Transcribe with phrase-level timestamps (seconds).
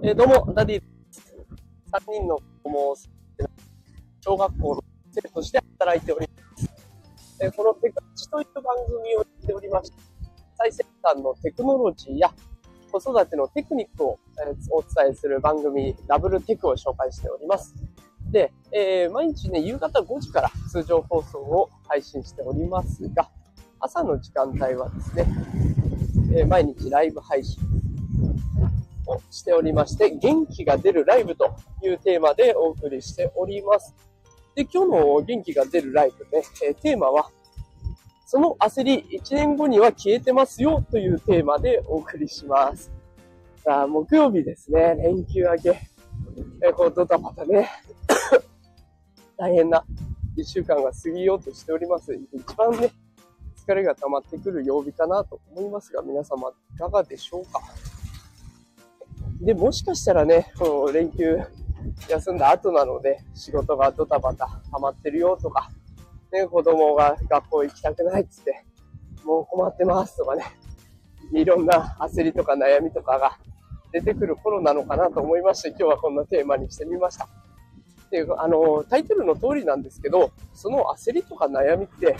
[0.00, 1.36] えーどうも、ダディです。
[1.92, 2.96] 3人の子供を
[4.20, 6.70] 小学校の先生として働いております。
[7.40, 9.96] えーこのテクチという番組をやっておりまして、
[10.56, 12.32] 最先端のテクノロジーや
[12.90, 17.74] 子育てのテクニックを、えーお伝えする番組、ダブルテクを紹介しております。
[18.30, 23.28] で、え毎日ね、夕方5時から通常放送を配信しておりますが、
[23.78, 25.26] 朝の時間帯はですね、
[26.34, 27.60] え毎日ライブ配信
[29.12, 33.94] をしておりまして、元気が出るライブというテーマでお送りしております。
[34.54, 37.30] で、今日の元気が出るライブね、えテーマは、
[38.26, 42.90] その焦り1年後には消えてますよというテーマでお送りします。
[43.64, 45.80] さあ、木曜日ですね、連休明け、
[46.64, 47.68] えーこうドタバタね、
[49.36, 49.84] 大変な
[50.36, 52.14] 1週間が過ぎようとしております。
[52.14, 52.90] 一番ね、
[53.66, 57.60] 疲れが溜まってくる曜日かなと思いますが、皆様いかがでしょうか？
[59.42, 61.40] で、もしかしたらね、この連休
[62.08, 65.68] 休んだ後なので、仕事がドタバタ溜まってるよとか、
[66.32, 68.64] ね、子供が学校行きたくないっつって、
[69.24, 70.44] もう困ってますとかね、
[71.32, 73.36] いろんな焦りとか悩みとかが
[73.90, 77.28] 出てくる頃なのかなと思いまして、今日はこんなテーマにしてみました。
[78.12, 82.16] で、あの、タイトルの通りなんですけど、その焦りとか悩みって、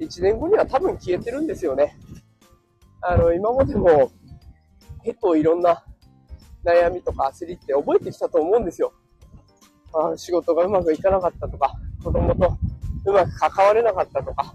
[0.00, 1.96] 1年後には多分消えてるんですよね。
[3.02, 4.10] あの、今までも
[5.04, 5.84] 結構いろんな
[6.66, 8.92] 悩みとか焦りって覚えてきたと思うんですよ。
[9.94, 12.58] あ仕事がうまくいかなかったとか、子供と
[13.06, 14.54] うまく関われなかったとか、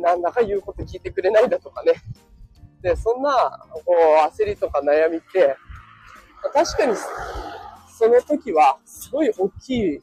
[0.00, 1.92] なんだか言うこと聞いてくれないだとかね。
[2.82, 5.56] で、そんな、こう、焦りとか悩みって、
[6.54, 6.96] 確かに、
[7.98, 10.00] その時は、すごい大きい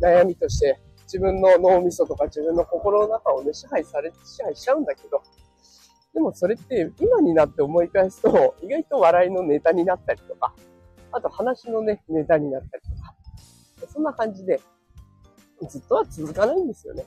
[0.00, 5.22] 悩みとして、自分の脳みそとか自分の心の中をね、支配され、支配しちゃうんだけど、
[6.14, 10.54] でもそれって今になって思い返すと、意外と笑いのネタになったりとか、
[11.10, 13.14] あと話のね、ネタになったりとか、
[13.92, 14.60] そんな感じで、
[15.68, 17.04] ずっとは続かないんですよね。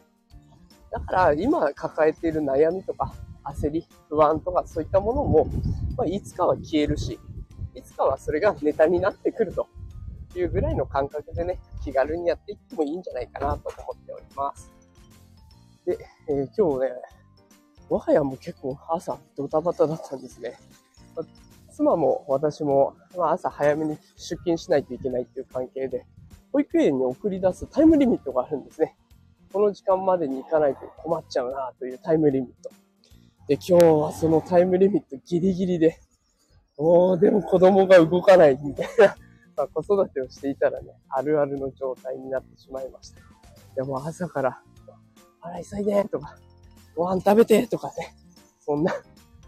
[0.92, 5.45] だから今抱えている悩みとか、焦り、不安とかそういったものも、
[5.98, 7.20] まあ、いつかは消えるし、
[7.76, 9.67] いつかはそれがネタになってくると
[10.36, 14.72] いうぐらいの感覚でね、気軽にやっていってもいいんじゃないかなと思っております。
[15.86, 16.92] で、えー今日ね、
[17.90, 20.58] 我が家も結構朝ドタバタだったんですね。
[21.16, 21.23] ま
[21.72, 26.06] 妻も私も、まあ、朝早めに出勤しないといけないっていう関係で、
[26.54, 28.96] 保育園に送り出すタイムリミットがあるんですね。
[29.52, 32.70] この時間までに行かないと困っちゃうなというタイムリミット。
[33.48, 36.00] で、今日はそのタイムリミットギリギリで、
[36.78, 39.16] おー、でも子供が動かないみたいな、
[39.56, 43.22] まあ、子育てをしていたらね、あるあるの状態になってしまいました。
[43.76, 44.62] でも朝から、
[45.42, 46.38] あら、急いでとか、
[46.95, 48.16] ご飯食べてとかね、
[48.60, 48.94] そんな、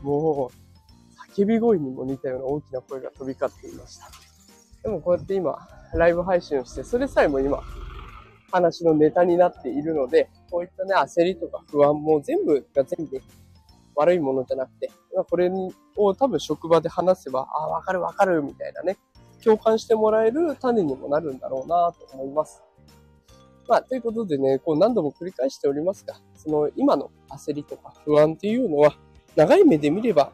[0.01, 4.07] もう、叫び声にも似たような大きな声が飛び交っていました。
[4.83, 5.57] でもこうやって今、
[5.93, 7.61] ライブ配信をして、それさえも今、
[8.51, 13.21] 話のネタになっているので、こういったね、焦りとか不安も全部が全部
[13.95, 14.89] 悪いものじゃなくて、
[15.29, 15.51] これ
[15.95, 18.97] を多分職場で話せば、あ、わかるわかるみたいなね、
[19.43, 22.61] 共感してもらえる種にもなるんだろうなと思います。
[23.67, 28.95] まあ、ということでね、こう何度も繰り返しておりますが、その今の焦りとか不安っていうのは、
[29.35, 30.31] 長い目で見れば、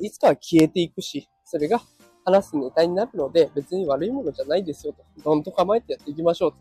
[0.00, 1.80] いつかは消えていくし、それが
[2.24, 6.52] 話すネタになるので、別に悪いものじゃないですよと、どんと構えてやっていきましょう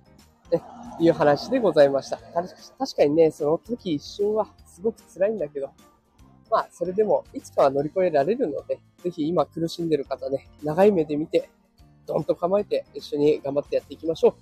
[0.49, 0.63] と、ね、
[0.99, 2.17] いう話でございました。
[2.17, 5.69] 確かにね、その時一瞬はすごく辛いんだけど、
[6.49, 11.49] まあ、それでもいつかは乗り越えられるので、ぜひ今苦しんでる方ね、長い目で見て、
[12.05, 14.33] どんと構えて一緒に頑張ってやっていきましょう。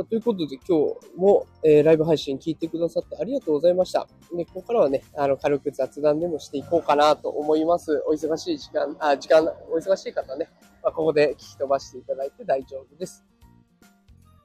[0.00, 4.08] まということで今日も、えーライブ配信聞いてくださってありがとうございました。
[4.34, 8.02] でここからはね、あの、軽く雑談でもしていこうかなと思います。
[8.06, 10.48] お忙しい時間、あ、時間、お忙しい方ね、
[10.82, 13.24] まあ、ここで聞き飛ばしていただいて大丈夫です。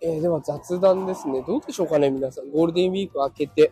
[0.01, 1.43] えーでは雑談ですね。
[1.47, 2.51] どうでしょうかね、皆さん。
[2.51, 3.71] ゴールデンウィーク明けて、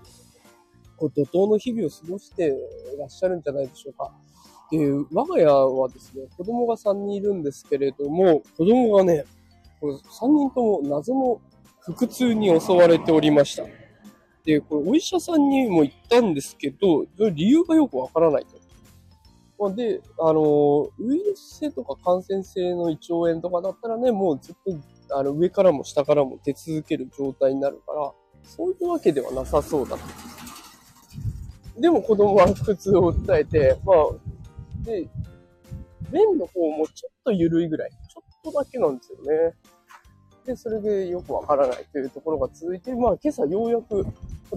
[0.95, 2.55] こう怒涛の日々を過ごして
[2.95, 4.13] いらっしゃるんじゃないでしょうか。
[4.71, 9.25] で、我が家はですね、子供が3人いるんですけれども、子供がね、
[9.81, 11.41] これ3人とも謎の
[11.85, 13.63] 腹痛に襲われておりました。
[14.45, 18.63] で、これお医者さんにも行ったんですけど、理由がよくわからないと。
[19.59, 24.55] まあで、あの、ウイルス性とか感染性の胃腸炎とかだったらね、もうずっ
[25.07, 28.11] とあの上からも下からも出続ける状態になるから、
[28.43, 30.03] そういうわけではなさそうだと。
[31.79, 33.97] でも子供は腹痛を訴えて、まあ、
[34.85, 35.07] で、
[36.11, 39.53] 便の方もちょっと緩いぐらい、ちょっとだけなんですよね。
[40.45, 44.05] で、それでよくわからないというところが続いて、まあ今朝ようやく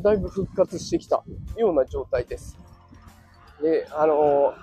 [0.01, 1.23] だいぶ復活してきた
[1.57, 2.59] ような状態です。
[3.63, 4.55] で、あの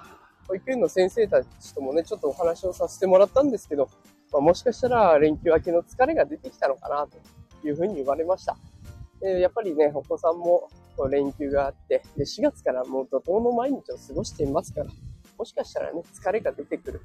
[0.48, 3.90] 保育園の先生たちともね、ちょっとお話をさせてもらったんですけど、
[4.31, 8.58] まあ、もしかしたら連休明けの疲れが出てきたのかなというふうに言われました。
[9.22, 10.68] でやっぱりね、お子さんも
[11.10, 14.88] 連休があって、で4月からもう怒涛の毎日を過ごしていますから、
[15.38, 17.02] もしかしたらね、疲れが出てくる、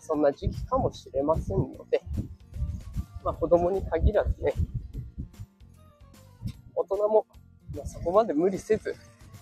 [0.00, 2.02] そんな時期かもしれませんので、
[3.24, 4.52] まあ子供に限らずね、
[6.74, 7.26] 大人も、
[7.76, 8.94] ま、そこまで無理せず、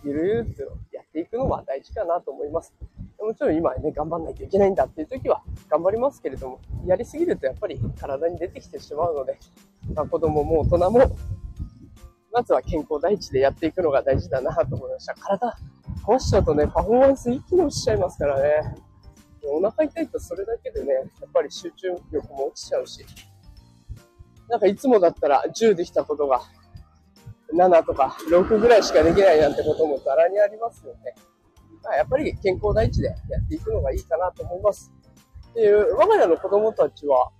[0.05, 0.62] ゆるゆると
[0.93, 2.75] やっていくのは大事かなと思います。
[3.19, 9.38] もちろん今ね、頑張んないといけないんだっていう時は頑張りますけれども、やりすぎるとやっぱり体に出てきてしまうので、
[9.94, 11.00] まあ、子供も大人も、
[12.32, 15.15] まずは健康第一でやっていくのが大事だなと思いました。
[15.15, 15.56] 体
[16.06, 18.75] 壊しちゃうとね、パフォーマンス一気に落ちちゃいますからね。
[19.44, 23.05] お腹痛いとそれだけでね、やっぱり集中力も落ちちゃうし、
[24.50, 26.43] なんかいつもだったら10できたことが
[27.55, 31.14] 7とか6ぐらいしかできないなんてこともざらにありますよね。
[31.82, 34.93] まあ、やっぱり健康第一でやっていくのがいいかなと思います。
[35.55, 37.31] で、我が家の子供たちは、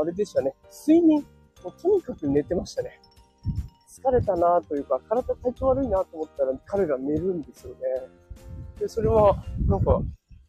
[0.00, 0.54] あれでしたね、
[0.86, 1.22] 睡眠、
[1.64, 3.00] もうとにかく寝てましたね。
[3.88, 7.78] 疲れたなというか、体体調悪いなと思ったら彼ら寝るんですよね。
[8.78, 10.00] で、それは、なんか、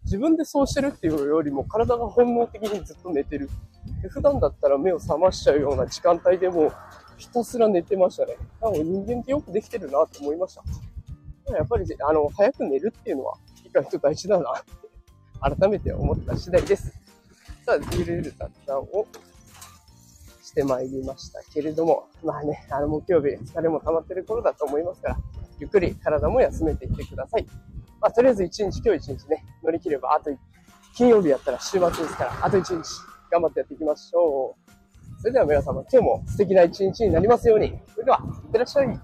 [0.04, 3.50] 自分でそうしてるっていうよりも体が本能的にずっと寝てる。
[4.02, 6.72] で普段だったら目を覚ましちゃうような時間帯でも
[7.18, 8.36] ひたすら寝てましたね。
[8.62, 10.64] なんか人間ってよくできてるなと思いました。
[11.54, 16.92] やっぱり、あの、早く寝るっていうのは意外と大事だなって改めて思った次第です。
[17.66, 19.08] さあ、ゆるゆる雑談を
[20.42, 25.18] してまいりましたけれども、まあね、あの木曜日疲れも溜まってる頃だと思いますから、
[25.60, 27.46] ゆっくり体も休めていってください。
[28.02, 30.32] まあ、とりあえず一日、今日一日ね、乗り切れば、あと、
[30.96, 32.84] 金曜日やったら週末ですから、あと一日
[33.30, 35.22] 頑張ってやっていきましょう。
[35.22, 37.80] それでは皆様、今日も素敵な一日になりますように。
[37.94, 39.00] それでは、いってらっしゃい。